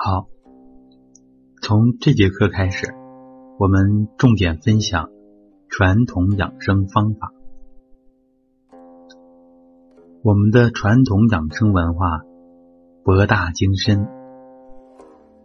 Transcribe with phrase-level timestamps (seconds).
[0.00, 0.28] 好，
[1.60, 2.94] 从这节课开始，
[3.58, 5.10] 我们重点分享
[5.68, 7.32] 传统养生方法。
[10.22, 12.20] 我们的传统养生文化
[13.02, 14.06] 博大精深，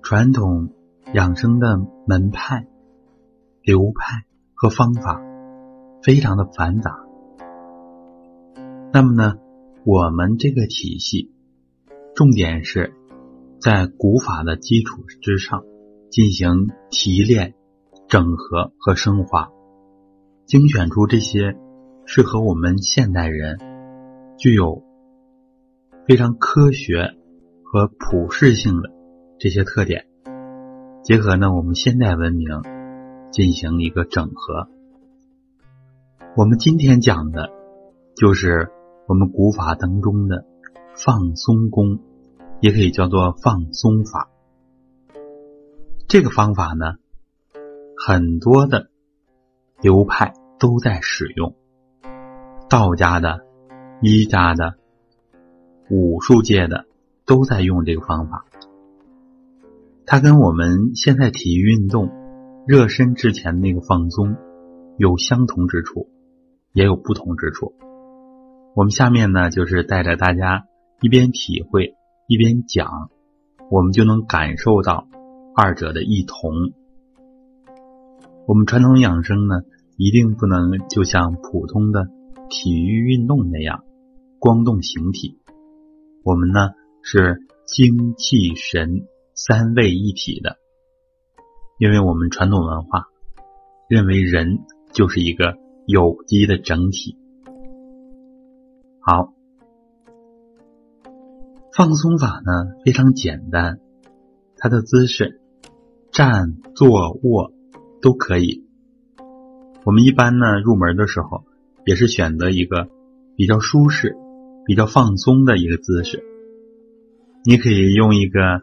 [0.04, 0.70] 传统
[1.16, 2.68] 养生的门派、
[3.64, 5.20] 流派和方法
[6.04, 6.92] 非常的繁杂。
[8.92, 9.34] 那么呢，
[9.84, 11.34] 我们这个体系
[12.14, 12.94] 重点是。
[13.64, 15.64] 在古法的基础之上
[16.12, 17.54] 进行提炼、
[18.10, 19.52] 整合和升华，
[20.46, 21.56] 精选出这些
[22.06, 23.58] 适合我们现代人、
[24.38, 24.84] 具有
[26.06, 27.16] 非常科学
[27.64, 28.92] 和普适性的
[29.40, 30.08] 这些特点，
[31.02, 32.50] 结合呢我们现代文明
[33.32, 34.68] 进行一个整合。
[36.36, 37.50] 我们今天讲的
[38.14, 38.70] 就是
[39.08, 40.44] 我们古法当中的
[40.98, 42.02] 放松功。
[42.64, 44.30] 也可以叫做放松法。
[46.08, 46.96] 这个方法呢，
[47.98, 48.88] 很多的
[49.82, 51.58] 流派都在使用，
[52.70, 53.42] 道家的、
[54.02, 54.76] 医家的、
[55.90, 56.86] 武术界的
[57.26, 58.46] 都在用这个方法。
[60.06, 62.14] 它跟我们现在体育运动
[62.66, 64.38] 热身之前那个放松
[64.98, 66.08] 有相同之处，
[66.72, 67.74] 也有不同之处。
[68.74, 70.64] 我们下面呢，就是带着大家
[71.02, 71.98] 一边体会。
[72.34, 73.12] 一边讲，
[73.70, 75.08] 我们就能感受到
[75.56, 76.74] 二者的异同。
[78.48, 79.62] 我们传统养生呢，
[79.98, 82.08] 一定不能就像普通的
[82.50, 83.84] 体育运动那样
[84.40, 85.38] 光动形体。
[86.24, 86.72] 我们呢
[87.04, 90.58] 是精气神三位一体的，
[91.78, 93.10] 因为我们传统文化
[93.88, 97.16] 认为人就是一个有机的整体。
[99.02, 99.36] 好。
[101.76, 103.80] 放松法呢非常简单，
[104.58, 105.42] 它的姿势
[106.12, 107.52] 站、坐、卧
[108.00, 108.64] 都可以。
[109.84, 111.46] 我们一般呢入门的时候
[111.84, 112.90] 也是选择一个
[113.36, 114.16] 比较舒适、
[114.68, 116.24] 比较放松的一个姿势。
[117.44, 118.62] 你可以用一个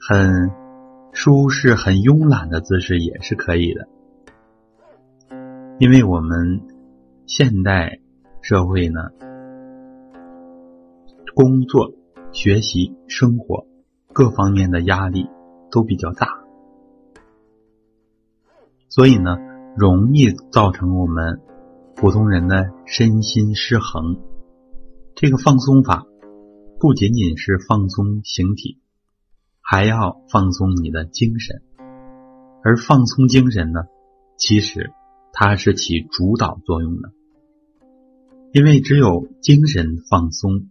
[0.00, 0.50] 很
[1.12, 3.88] 舒适、很慵懒的姿势也是可以的，
[5.78, 6.62] 因为我们
[7.26, 8.00] 现代
[8.42, 9.02] 社会呢
[11.36, 11.94] 工作。
[12.32, 13.66] 学习、生活
[14.12, 15.28] 各方面的压力
[15.70, 16.44] 都比较大，
[18.88, 19.36] 所以呢，
[19.76, 21.40] 容易造成我们
[21.96, 24.16] 普通人的身心失衡。
[25.14, 26.06] 这个放松法
[26.78, 28.78] 不仅仅是放松形体，
[29.60, 31.62] 还要放松你的精神。
[32.62, 33.80] 而放松精神呢，
[34.36, 34.92] 其实
[35.32, 37.12] 它是起主导作用的，
[38.52, 40.68] 因为只有精神放松，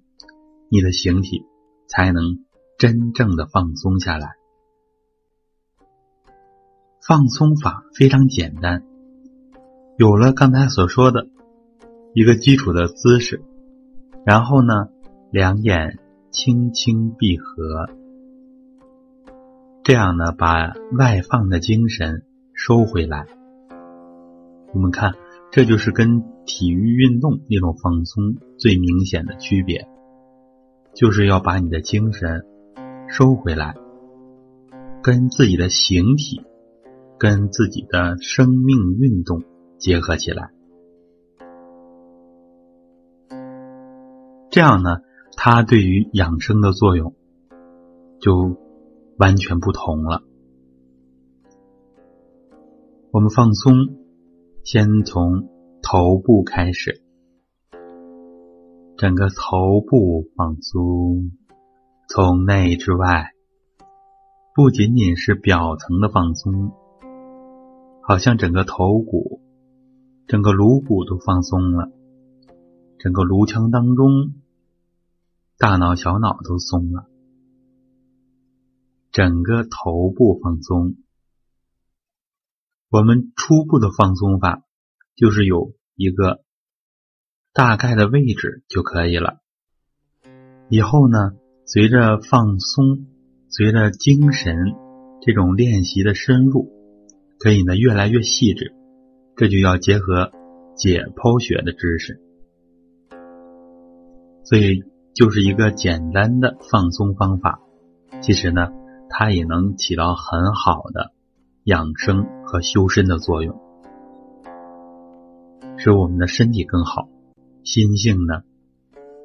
[0.70, 1.46] 你的形体。
[1.92, 2.46] 才能
[2.78, 4.36] 真正的放松下来。
[7.02, 8.84] 放松法非常简单，
[9.98, 11.28] 有了刚才所说的
[12.14, 13.42] 一个基础的姿势，
[14.24, 14.90] 然后呢，
[15.32, 15.98] 两眼
[16.30, 17.90] 轻轻闭合，
[19.84, 23.26] 这样呢，把外放的精神收回来。
[24.76, 25.16] 我们看，
[25.52, 29.90] 这就是跟体育运动那种放松最明显的区别。
[30.94, 32.46] 就是要把你的精神
[33.08, 33.76] 收回来，
[35.02, 36.42] 跟自己的形体、
[37.18, 39.44] 跟自己的生命运动
[39.78, 40.52] 结合起来，
[44.50, 44.98] 这样呢，
[45.38, 47.16] 它对于养生的作用
[48.20, 48.58] 就
[49.18, 50.24] 完全不同了。
[53.12, 53.74] 我们放松，
[54.64, 55.50] 先从
[55.82, 57.02] 头部开始。
[59.00, 61.32] 整个头部放松，
[62.10, 63.32] 从内至外，
[64.54, 66.74] 不仅仅是表层的放松，
[68.02, 69.40] 好像整个头骨、
[70.28, 71.94] 整个颅骨都放松了，
[72.98, 74.34] 整个颅腔当中，
[75.58, 77.08] 大脑、小脑都松了，
[79.14, 80.98] 整个头部放松。
[82.90, 84.66] 我们初步的放松法
[85.16, 86.44] 就是有一个。
[87.60, 89.40] 大概的位置就可以了。
[90.70, 91.34] 以后呢，
[91.66, 93.06] 随着放松，
[93.50, 94.56] 随着精神
[95.22, 96.72] 这种练习的深入，
[97.38, 98.74] 可以呢越来越细致。
[99.36, 100.32] 这就要结合
[100.78, 102.22] 解剖学的知识，
[104.46, 107.60] 所以就是一个简单的放松方法。
[108.22, 108.70] 其实呢，
[109.10, 111.12] 它也能起到很好的
[111.66, 113.60] 养生和修身的作用，
[115.76, 117.10] 使我们的身体更好。
[117.64, 118.44] 心性呢，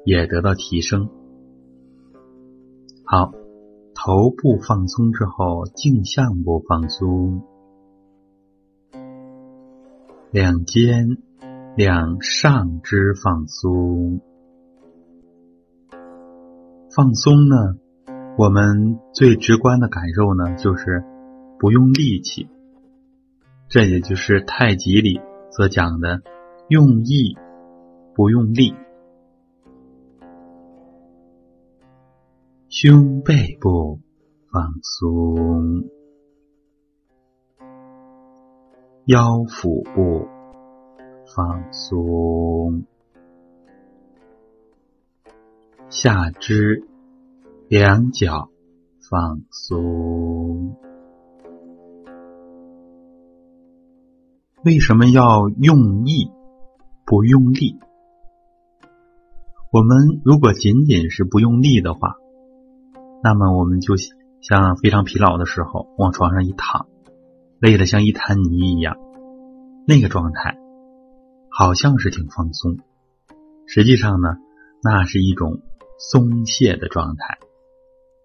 [0.03, 1.09] 也得到提升。
[3.03, 3.31] 好，
[3.93, 7.43] 头部放松之后，颈项部放松，
[10.31, 11.17] 两肩、
[11.75, 14.21] 两上肢放松。
[16.95, 17.55] 放松呢，
[18.37, 21.03] 我们最直观的感受呢，就是
[21.59, 22.47] 不用力气。
[23.67, 25.19] 这也就是太极里
[25.51, 26.21] 所讲的
[26.69, 27.35] “用意
[28.15, 28.73] 不用力”。
[32.69, 33.99] 胸背部
[34.51, 35.83] 放松，
[39.05, 40.27] 腰腹部
[41.35, 42.83] 放松，
[45.89, 46.83] 下肢、
[47.69, 48.49] 两脚
[49.09, 50.75] 放松。
[54.63, 56.31] 为什么要用意
[57.05, 57.79] 不用力？
[59.71, 62.15] 我们如果仅仅是不用力的话，
[63.23, 63.95] 那么我们就
[64.41, 66.87] 像非常疲劳的时候往床上一躺，
[67.59, 68.95] 累得像一滩泥一样，
[69.85, 70.57] 那个状态
[71.49, 72.77] 好像是挺放松，
[73.65, 74.37] 实际上呢，
[74.81, 75.59] 那是一种
[75.97, 77.37] 松懈的状态，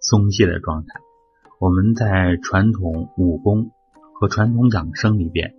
[0.00, 1.00] 松懈的状态。
[1.58, 3.70] 我们在传统武功
[4.14, 5.54] 和传统养生里边。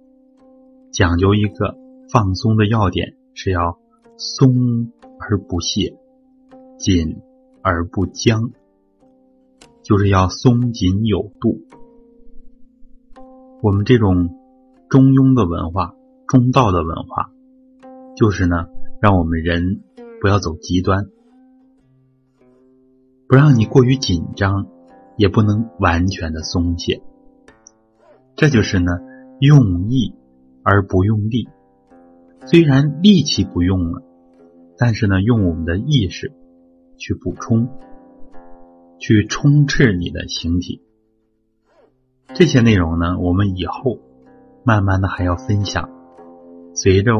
[0.91, 1.77] 讲究一个
[2.11, 3.79] 放松的要点是要
[4.17, 4.91] 松
[5.31, 5.97] 而不懈，
[6.77, 7.21] 紧
[7.61, 8.51] 而不僵，
[9.81, 11.61] 就是要松紧有度。
[13.61, 14.35] 我们这种
[14.89, 15.95] 中庸的文化、
[16.27, 17.31] 中道的文化，
[18.17, 18.67] 就是呢，
[18.99, 19.81] 让我们人
[20.19, 21.07] 不要走极端，
[23.29, 24.67] 不让你过于紧张，
[25.15, 27.01] 也不能完全的松懈。
[28.35, 28.91] 这就是呢，
[29.39, 30.13] 用意。
[30.63, 31.49] 而不用力，
[32.45, 34.03] 虽然力气不用了，
[34.83, 36.33] 但是呢，用我们的意识
[36.97, 37.69] 去补充，
[38.97, 40.81] 去充斥你的形体。
[42.33, 43.99] 这些内容呢，我们以后
[44.63, 45.87] 慢慢的还要分享。
[46.73, 47.11] 随着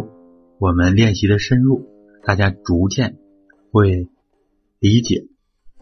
[0.57, 1.85] 我们练习的深入，
[2.23, 3.19] 大家逐渐
[3.71, 4.09] 会
[4.79, 5.27] 理解，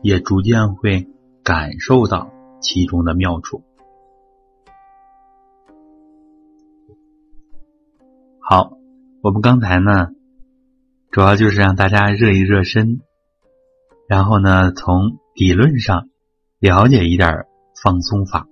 [0.01, 1.07] 也逐渐会
[1.43, 2.29] 感受到
[2.59, 3.63] 其中的妙处。
[8.41, 8.77] 好，
[9.21, 10.09] 我们刚才呢，
[11.11, 12.99] 主要就是让大家热一热身，
[14.07, 16.07] 然后呢，从理论上
[16.59, 17.45] 了解一点
[17.81, 18.47] 放松法。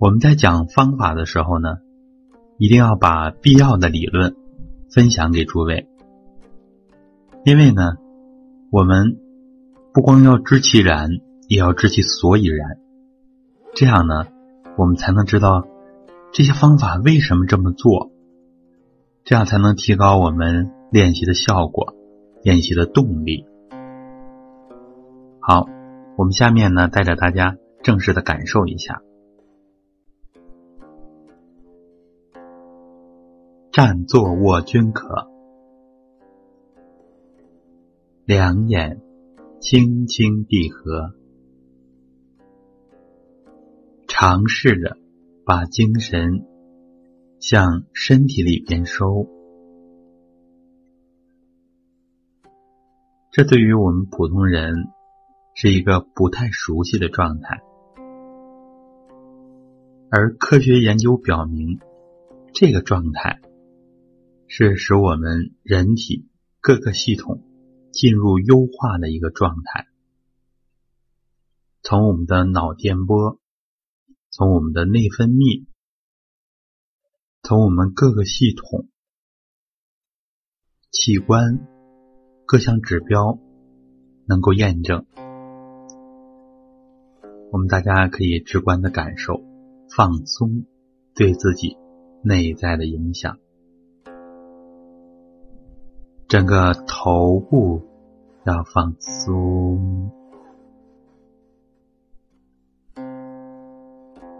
[0.00, 1.76] 我们在讲方法的时候呢，
[2.58, 4.34] 一定要把必要的理论
[4.90, 5.88] 分享给诸位，
[7.44, 7.92] 因为呢，
[8.72, 9.16] 我们
[9.92, 11.10] 不光要知其然，
[11.46, 12.78] 也要知其所以然，
[13.76, 14.26] 这样呢，
[14.76, 15.64] 我们才能知道
[16.32, 18.10] 这些方法为什么这么做。
[19.24, 21.96] 这样才能提高我们练习的效果，
[22.44, 23.44] 练习的动力。
[25.40, 25.66] 好，
[26.16, 29.02] 我们下面呢，带着大家正式的感受一下。
[33.72, 35.26] 站坐卧均可，
[38.24, 39.00] 两眼
[39.58, 41.12] 轻轻闭合，
[44.06, 44.96] 尝试着
[45.44, 46.46] 把精神。
[47.40, 49.26] 向身体里边收，
[53.36, 54.92] 这对于我们普通人
[55.56, 57.64] 是一个不太熟悉的状态，
[60.08, 61.80] 而科学研究表明，
[62.54, 63.40] 这个状态
[64.46, 66.28] 是使我们人体
[66.60, 67.42] 各个系统
[67.90, 69.88] 进入优化的一个状态，
[71.82, 73.40] 从我们的脑电波，
[74.30, 75.66] 从我们的内分泌。
[77.42, 78.88] 从我们各个系统、
[80.92, 81.66] 器官、
[82.46, 83.38] 各项指标
[84.26, 85.06] 能够验证，
[87.50, 89.42] 我们大家可以直观的感受
[89.88, 90.64] 放松
[91.14, 91.78] 对自己
[92.22, 93.38] 内在的影响。
[96.28, 97.82] 整个头部
[98.44, 100.10] 要放松，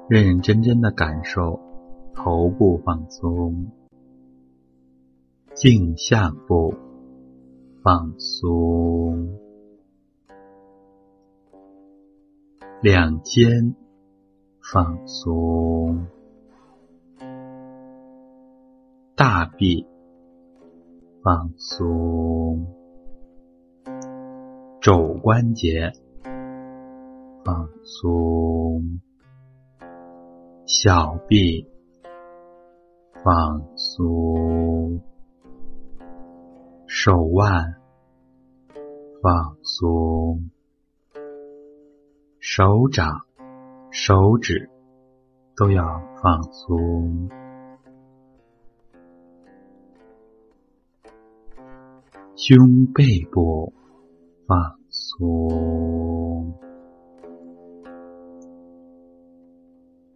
[0.08, 1.58] 认认真真的感受。
[2.16, 3.72] 头部放松，
[5.54, 6.72] 颈项部
[7.84, 9.28] 放松，
[12.80, 13.76] 两肩
[14.72, 16.06] 放松，
[19.14, 19.86] 大臂
[21.22, 22.66] 放松，
[24.80, 25.92] 肘关节
[27.44, 28.98] 放松，
[30.64, 31.68] 小臂。
[33.22, 34.73] 放松，
[36.96, 37.74] 手腕
[39.20, 40.48] 放松，
[42.38, 43.26] 手掌、
[43.90, 44.70] 手指
[45.56, 45.84] 都要
[46.22, 47.28] 放松。
[52.36, 53.72] 胸背部
[54.46, 56.54] 放松，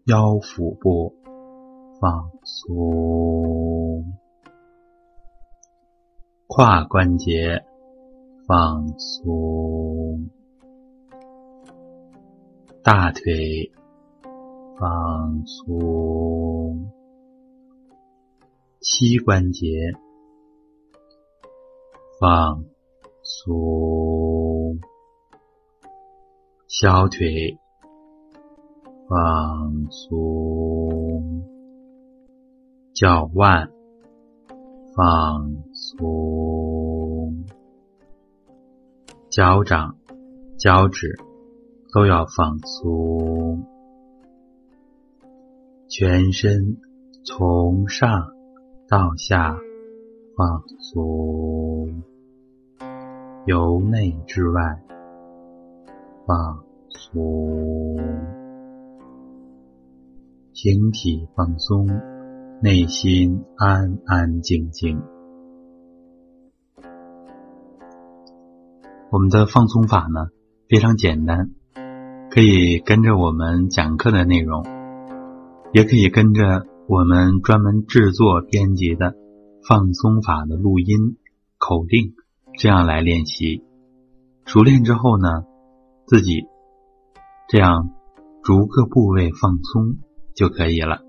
[0.05, 1.13] 腰腹部
[2.01, 4.05] 放松，
[6.59, 7.65] 胯关节
[8.45, 10.29] 放松，
[12.83, 13.71] 大腿
[14.77, 16.91] 放松，
[18.81, 19.93] 膝关节。
[22.19, 22.65] 放
[23.23, 24.81] 松，
[26.67, 27.57] 小腿
[29.09, 31.45] 放松，
[32.93, 33.71] 脚腕
[34.97, 35.68] 放松，
[39.31, 39.97] 脚掌、
[40.59, 41.19] 脚趾
[41.93, 43.65] 都要放松，
[45.89, 46.77] 全身
[47.25, 48.29] 从上
[48.89, 49.57] 到下
[50.37, 52.03] 放松。
[53.47, 54.83] 由内至外
[56.27, 57.97] 放松，
[60.53, 61.87] 形体放松，
[62.61, 65.01] 内心安安静静。
[69.11, 70.29] 我们的放松法呢
[70.69, 71.51] 非常简单，
[72.31, 74.67] 可以跟着我们讲课的内容，
[75.73, 79.15] 也可以跟着我们专门制作编辑的
[79.67, 81.17] 放松法的录音
[81.57, 82.15] 口令。
[82.59, 83.63] 这样来练习，
[84.45, 85.45] 熟练之后呢，
[86.07, 86.43] 自己
[87.49, 87.91] 这样
[88.43, 89.99] 逐个部位放松
[90.35, 91.01] 就可以了，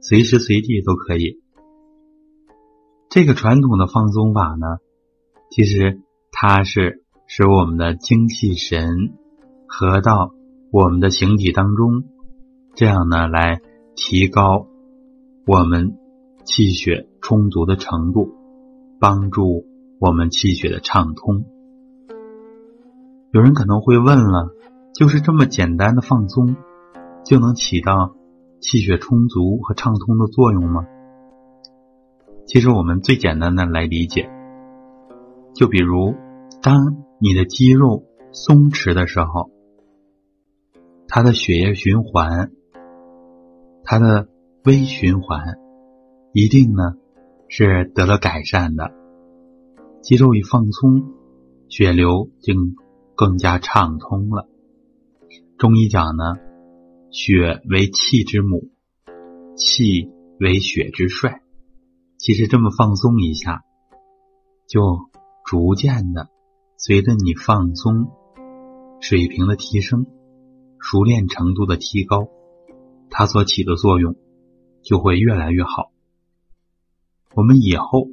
[0.00, 1.42] 随时随地都可以。
[3.10, 4.78] 这个传统的放松法呢，
[5.50, 6.00] 其实
[6.34, 9.14] 它是使我们的精气神
[9.66, 10.34] 合到
[10.70, 12.04] 我们的形体当中，
[12.74, 13.60] 这样呢来
[13.96, 14.66] 提高
[15.46, 15.96] 我们
[16.44, 18.34] 气血充足的程度，
[19.00, 19.64] 帮助。
[20.00, 21.44] 我们气血的畅通，
[23.30, 24.50] 有人可能会问了：
[24.92, 26.56] 就是这么简单的放松，
[27.24, 28.14] 就能起到
[28.60, 30.84] 气血充足和畅通的作用吗？
[32.46, 34.28] 其实我们最简单的来理解，
[35.54, 36.14] 就比如
[36.64, 39.50] 当你的肌肉松弛的时候，
[41.06, 42.52] 它的血液循环，
[43.82, 44.30] 它的
[44.64, 45.58] 微循环，
[46.32, 46.94] 一定呢
[47.48, 48.94] 是得了改善的。
[50.00, 51.12] 肌肉一放松，
[51.68, 52.54] 血流就
[53.14, 54.48] 更加畅通了。
[55.58, 56.24] 中医讲呢，
[57.10, 58.70] 血为气之母，
[59.54, 60.08] 气
[60.40, 61.42] 为血之帅。
[62.16, 63.64] 其实这么放松一下，
[64.66, 64.80] 就
[65.44, 66.30] 逐渐的
[66.86, 68.12] 随着你放松，
[69.00, 70.04] 水平的提升，
[70.78, 72.28] 熟练程度的提高，
[73.08, 74.16] 它所起的作用
[74.82, 75.92] 就会越来越好。
[77.34, 78.08] 我们以后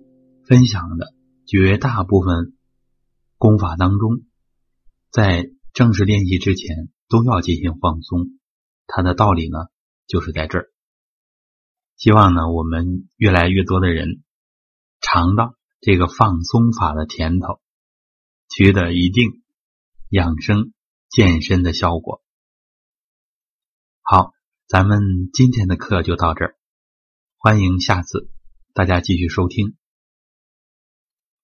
[0.46, 1.14] 分享的。
[1.46, 2.56] 绝大部分
[3.38, 4.22] 功法当中，
[5.10, 8.40] 在正式练习之前都要进行放松，
[8.88, 9.58] 它的道理呢
[10.08, 10.72] 就是在这儿。
[11.98, 14.24] 希望呢我们越来越多的人
[15.02, 17.60] 尝到这个放松法的甜头，
[18.54, 19.42] 取得一定
[20.10, 20.74] 养生
[21.10, 22.22] 健身的效果。
[24.02, 24.34] 好，
[24.68, 26.56] 咱们今天的课就到这儿，
[27.38, 28.30] 欢迎下次
[28.74, 29.78] 大家继续收听。